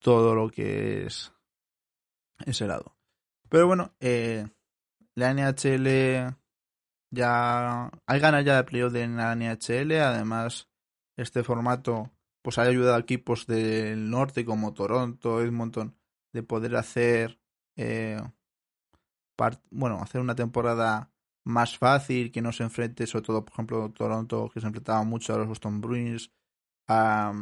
[0.00, 1.32] todo lo que es
[2.44, 2.96] ese lado.
[3.48, 4.46] Pero bueno, eh,
[5.14, 6.36] la NHL
[7.10, 10.68] ya hay ganas ya de playoff de la NHL, además
[11.16, 12.10] este formato
[12.42, 15.96] pues ha ayudado a equipos del norte como Toronto, Edmonton
[16.32, 17.38] de poder hacer
[17.76, 18.20] eh,
[19.70, 21.10] bueno, hacer una temporada
[21.44, 25.34] más fácil, que no se enfrente, sobre todo, por ejemplo, Toronto, que se enfrentaba mucho
[25.34, 26.30] a los Boston Bruins,
[26.88, 27.32] a,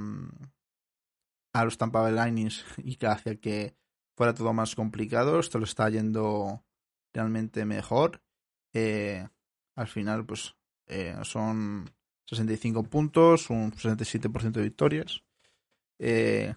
[1.52, 3.76] a los Tampa Bay Lightning y que hacía que
[4.16, 5.40] fuera todo más complicado.
[5.40, 6.64] Esto lo está yendo
[7.12, 8.22] realmente mejor.
[8.72, 9.26] Eh,
[9.79, 10.57] al final pues
[10.89, 11.89] eh, son
[12.26, 15.22] 65 puntos, un 67% de victorias.
[16.01, 16.53] Eh,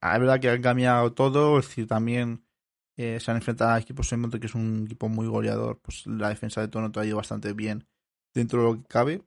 [0.00, 2.44] es verdad que han cambiado todo, es decir, también
[2.96, 6.28] eh, se han enfrentado a equipos en que es un equipo muy goleador, pues la
[6.28, 7.86] defensa de Toronto ha ido bastante bien
[8.34, 9.22] dentro de lo que cabe,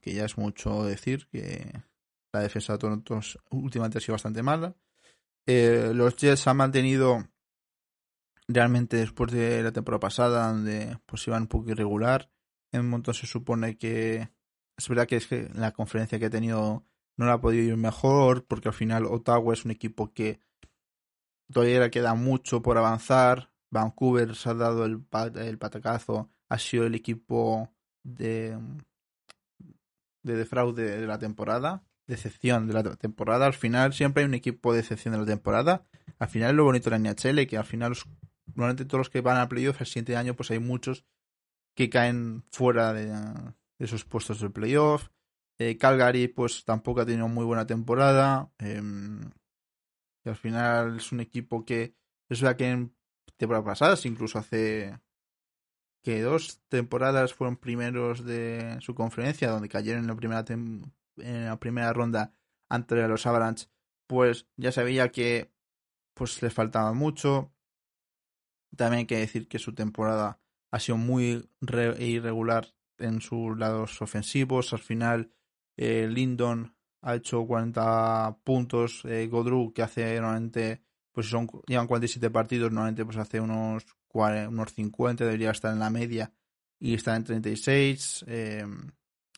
[0.00, 1.82] que ya es mucho decir que
[2.32, 3.20] la defensa de Toronto
[3.50, 4.74] últimamente ha sido bastante mala.
[5.46, 7.24] los Jets han mantenido
[8.48, 12.30] realmente después de la temporada pasada, donde pues iban un poco irregular,
[12.74, 14.28] en montón se supone que
[14.76, 16.84] es verdad que es que la conferencia que ha tenido
[17.16, 20.40] no la ha podido ir mejor porque al final Ottawa es un equipo que
[21.52, 23.50] todavía le queda mucho por avanzar.
[23.70, 25.04] Vancouver se ha dado el,
[25.36, 27.72] el patacazo, ha sido el equipo
[28.04, 28.58] de,
[30.22, 33.46] de defraude de la temporada, decepción de la temporada.
[33.46, 35.86] Al final siempre hay un equipo de decepción de la temporada.
[36.18, 37.94] Al final lo bonito de la NHL, que al final
[38.54, 41.04] normalmente todos los que van a playoff el siguiente año pues hay muchos
[41.74, 43.12] que caen fuera de,
[43.78, 45.08] esos puestos del playoff.
[45.58, 48.50] Eh, Calgary pues tampoco ha tenido muy buena temporada.
[48.58, 49.30] Em,
[50.22, 51.94] que al final es un equipo que
[52.28, 52.96] es verdad que en
[53.36, 54.98] temporadas pasadas, incluso hace
[56.02, 61.58] que dos temporadas fueron primeros de su conferencia, donde cayeron en la primera, en la
[61.58, 62.34] primera ronda
[62.68, 63.68] ante los Avalanche,
[64.06, 65.52] pues ya se veía que
[66.14, 67.52] pues les faltaba mucho.
[68.76, 70.40] También hay que decir que su temporada
[70.74, 72.66] ha sido muy irregular
[72.98, 74.72] en sus lados ofensivos.
[74.72, 75.30] Al final,
[75.76, 79.04] eh, Lindon ha hecho 40 puntos.
[79.04, 84.72] Eh, Godru, que hace normalmente, pues son, llevan 47 partidos, normalmente pues hace unos, unos
[84.74, 86.32] 50, debería estar en la media
[86.80, 88.24] y está en 36.
[88.26, 88.66] Eh,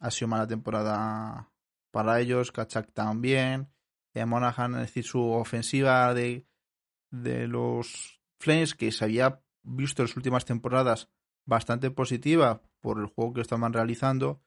[0.01, 1.53] ha sido mala temporada
[1.91, 2.51] para ellos.
[2.51, 3.69] Kachak también.
[4.15, 6.47] Eh, Monaghan, es decir, su ofensiva de,
[7.11, 11.11] de los Flames, que se había visto en las últimas temporadas
[11.47, 14.43] bastante positiva por el juego que estaban realizando,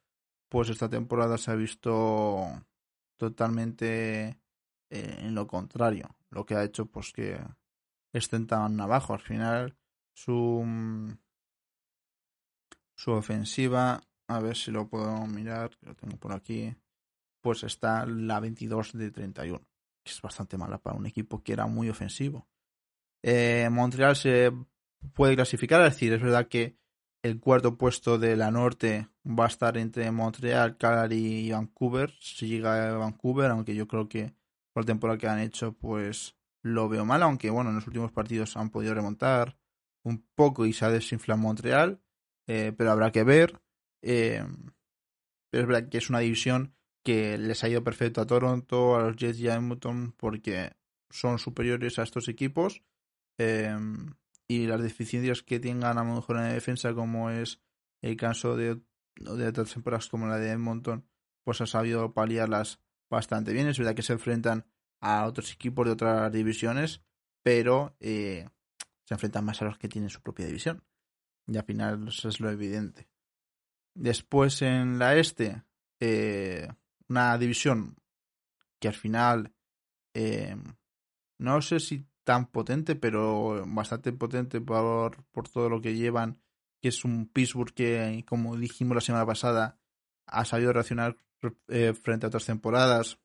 [0.49, 2.45] pues esta temporada se ha visto
[3.17, 4.39] totalmente
[4.89, 7.39] eh, en lo contrario, lo que ha hecho pues que
[8.13, 9.13] estén tan abajo.
[9.13, 9.77] Al final
[10.13, 11.17] su
[12.95, 16.75] su ofensiva, a ver si lo puedo mirar, que lo tengo por aquí,
[17.41, 19.59] pues está la 22 de 31,
[20.03, 22.49] que es bastante mala para un equipo que era muy ofensivo.
[23.23, 24.51] Eh, Montreal se
[25.13, 26.78] puede clasificar, es decir, es verdad que
[27.21, 32.13] el cuarto puesto de la norte va a estar entre Montreal, Calgary y Vancouver.
[32.19, 34.33] Si llega a Vancouver, aunque yo creo que
[34.73, 37.23] por la temporada que han hecho, pues lo veo mal.
[37.23, 39.57] Aunque bueno, en los últimos partidos han podido remontar
[40.03, 42.01] un poco y se ha desinflado Montreal.
[42.47, 43.61] Eh, pero habrá que ver.
[44.01, 44.43] Eh,
[45.49, 49.01] pero es verdad que es una división que les ha ido perfecto a Toronto, a
[49.01, 50.73] los Jets y a Edmonton porque
[51.09, 52.83] son superiores a estos equipos.
[53.37, 53.75] Eh,
[54.49, 57.61] y las deficiencias que tengan a lo mejor en defensa, como es
[58.01, 58.81] el caso de,
[59.15, 61.07] de otras temporadas como la de Edmonton,
[61.43, 62.81] pues ha sabido paliarlas
[63.11, 63.67] bastante bien.
[63.67, 64.65] Es verdad que se enfrentan
[65.01, 67.01] a otros equipos de otras divisiones,
[67.43, 68.49] pero eh,
[69.05, 70.83] se enfrentan más a los que tienen su propia división.
[71.45, 73.07] Y al final eso es lo evidente.
[73.93, 75.63] Después en la este,
[75.99, 76.67] eh,
[77.07, 77.95] una división
[78.79, 79.53] que al final
[80.15, 80.55] eh,
[81.37, 86.39] no sé si tan potente, pero bastante potente por, por todo lo que llevan,
[86.79, 89.79] que es un Pittsburgh que, como dijimos la semana pasada,
[90.27, 91.17] ha sabido reaccionar
[91.69, 93.17] eh, frente a otras temporadas.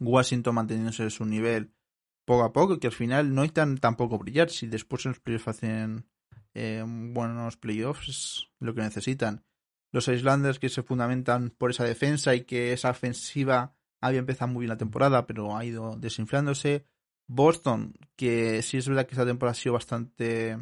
[0.00, 1.76] Washington manteniéndose su nivel
[2.24, 4.50] poco a poco, que al final no hay tan tampoco brillar.
[4.50, 6.08] Si después en los playoffs hacen
[6.54, 9.44] eh, buenos playoffs, es lo que necesitan.
[9.92, 14.62] Los Islanders que se fundamentan por esa defensa y que esa ofensiva había empezado muy
[14.62, 16.84] bien la temporada, pero ha ido desinflándose.
[17.28, 20.58] Boston, que sí es verdad que esta temporada ha sido bastante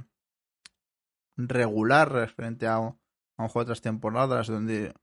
[1.37, 2.97] regular frente a, un
[3.37, 4.95] juego de otras temporadas donde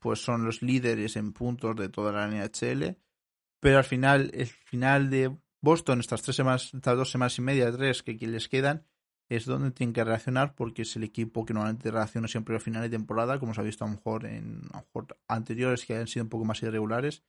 [0.00, 2.96] pues son los líderes en puntos de toda la NHL
[3.60, 7.70] pero al final el final de Boston estas tres semanas estas dos semanas y media
[7.70, 8.86] tres que les quedan
[9.28, 12.82] es donde tienen que reaccionar porque es el equipo que normalmente reacciona siempre al final
[12.82, 15.96] de temporada como se ha visto a lo mejor en a lo mejor anteriores que
[15.96, 17.22] han sido un poco más irregulares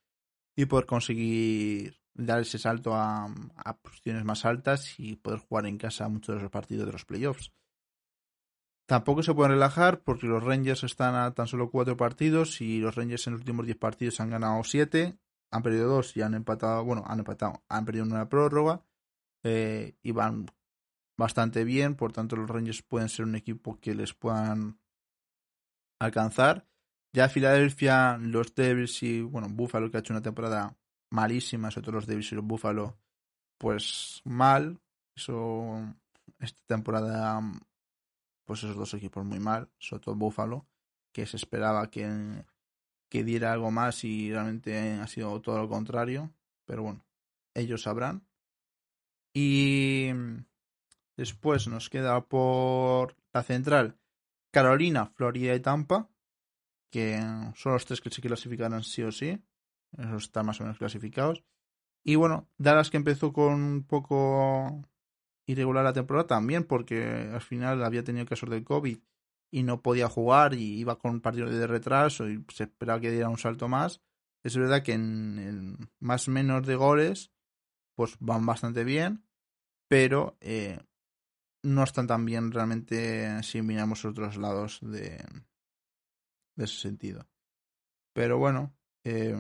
[0.55, 3.33] y poder conseguir dar ese salto a,
[3.81, 7.51] posiciones más altas y poder jugar en casa muchos de los partidos de los playoffs.
[8.85, 12.95] Tampoco se pueden relajar porque los Rangers están a tan solo cuatro partidos y los
[12.95, 15.17] Rangers en los últimos diez partidos han ganado siete,
[15.49, 18.83] han perdido dos y han empatado, bueno, han empatado, han perdido una prórroga
[19.43, 20.47] eh, y van
[21.17, 24.79] bastante bien, por tanto los Rangers pueden ser un equipo que les puedan
[25.99, 26.67] alcanzar.
[27.13, 30.77] Ya Filadelfia, los Devils y, bueno, Buffalo que ha hecho una temporada
[31.09, 32.97] malísima, sobre todo los Davis y los Buffalo,
[33.57, 34.79] pues mal.
[35.13, 35.93] Eso,
[36.39, 37.41] esta temporada,
[38.45, 40.65] pues esos dos equipos muy mal, sobre todo Buffalo,
[41.11, 42.45] que se esperaba que,
[43.09, 46.31] que diera algo más y realmente ha sido todo lo contrario.
[46.65, 47.05] Pero bueno,
[47.53, 48.25] ellos sabrán.
[49.33, 50.09] Y
[51.17, 53.97] después nos queda por la central
[54.51, 56.09] Carolina, Florida y Tampa,
[56.91, 57.19] que
[57.55, 59.41] son los tres que se clasificarán sí o sí.
[59.97, 61.43] Esos están más o menos clasificados.
[62.03, 64.83] Y bueno, Dallas que empezó con un poco
[65.45, 68.99] irregular la temporada también, porque al final había tenido casos de COVID
[69.51, 73.11] y no podía jugar y iba con un partido de retraso y se esperaba que
[73.11, 74.01] diera un salto más.
[74.43, 77.31] Es verdad que en, más o menos de goles,
[77.95, 79.23] pues van bastante bien,
[79.87, 80.79] pero eh,
[81.63, 85.23] no están tan bien realmente si miramos otros lados de,
[86.55, 87.27] de ese sentido.
[88.13, 88.73] Pero bueno,
[89.03, 89.35] eh,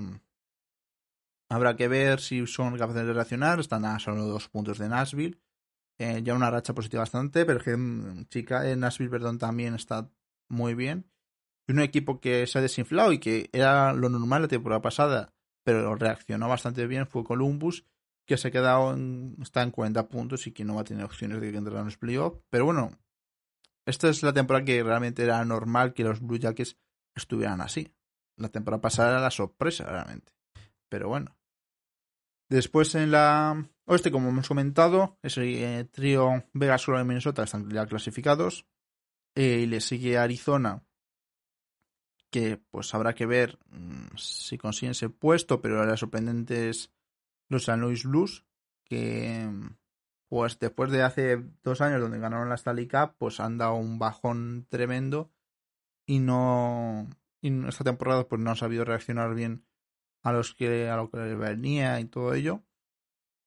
[1.51, 3.59] Habrá que ver si son capaces de reaccionar.
[3.59, 5.37] Están a solo dos puntos de Nashville.
[5.99, 10.09] Eh, ya una racha positiva bastante, pero que mm, chica en Nashville, perdón, también está
[10.47, 11.11] muy bien.
[11.67, 15.33] Y un equipo que se ha desinflado y que era lo normal la temporada pasada,
[15.65, 17.85] pero reaccionó bastante bien fue Columbus,
[18.25, 21.03] que se ha quedado en, está en 40 puntos y que no va a tener
[21.03, 22.39] opciones de que entrar en los playoffs.
[22.49, 22.97] Pero bueno,
[23.85, 26.77] esta es la temporada que realmente era normal que los Blue Jackets
[27.15, 27.93] estuvieran así.
[28.37, 30.33] La temporada pasada era la sorpresa, realmente.
[30.89, 31.35] Pero bueno.
[32.49, 37.69] Después en la oeste, como hemos comentado, es eh, trío Vegas, Solo y Minnesota están
[37.69, 38.65] ya clasificados.
[39.35, 40.83] Eh, y le sigue Arizona,
[42.29, 46.91] que pues habrá que ver mm, si consiguen ese puesto, pero la sorprendente es
[47.47, 48.45] los San Luis Blues,
[48.83, 49.49] que
[50.27, 53.99] pues después de hace dos años donde ganaron la Stanley Cup, pues han dado un
[53.99, 55.31] bajón tremendo
[56.11, 57.07] y no
[57.41, 59.65] y esta temporada pues no han sabido reaccionar bien
[60.23, 62.65] a los que a lo que les venía y todo ello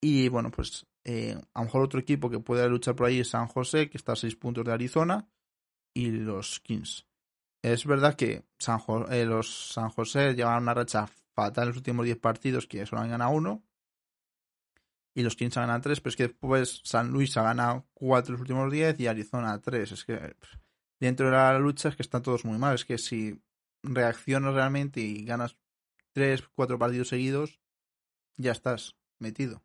[0.01, 3.29] y bueno pues eh, a lo mejor otro equipo que puede luchar por ahí es
[3.29, 5.29] San José que está a seis puntos de Arizona
[5.93, 7.07] y los Kings
[7.63, 12.07] es verdad que San eh, los San José llevan una racha fatal en los últimos
[12.07, 13.63] 10 partidos que solo han ganado uno
[15.15, 18.33] y los Kings han ganado 3, pero es que después San Luis ha ganado 4
[18.33, 19.93] los últimos 10 y Arizona 3.
[19.93, 20.35] Es que
[21.01, 22.75] dentro de la lucha es que están todos muy mal.
[22.75, 23.41] Es que si
[23.83, 25.57] reaccionas realmente y ganas
[26.13, 27.61] 3, 4 partidos seguidos,
[28.37, 29.63] ya estás metido.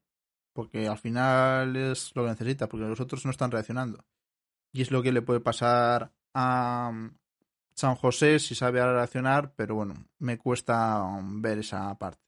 [0.54, 4.06] Porque al final es lo que necesitas, porque los otros no están reaccionando.
[4.72, 7.12] Y es lo que le puede pasar a um,
[7.74, 12.22] San José si sabe reaccionar, pero bueno, me cuesta um, ver esa parte.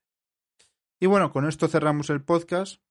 [0.99, 2.81] Y bueno, con esto cerramos el podcast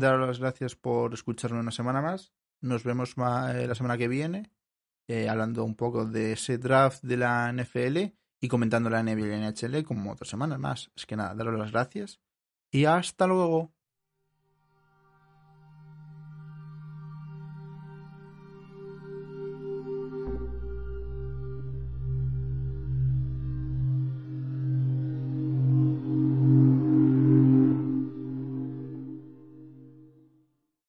[0.00, 2.32] daros las gracias por escucharme una semana más.
[2.60, 4.50] Nos vemos eh, la semana que viene,
[5.08, 9.30] eh, hablando un poco de ese draft de la NFL y comentando la NBA y
[9.30, 10.90] la NHL como otras semanas más.
[10.96, 12.20] Es que nada, daros las gracias
[12.70, 13.73] y hasta luego.